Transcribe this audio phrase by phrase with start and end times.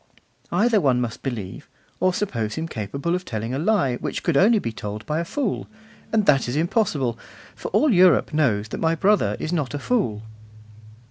[0.51, 1.69] Either one must believe,
[1.99, 5.23] or suppose him capable of telling a lie which could only be told by a
[5.23, 5.67] fool;
[6.11, 7.19] and that is impossible,
[7.55, 10.23] for all Europe knows that my brother is not a fool.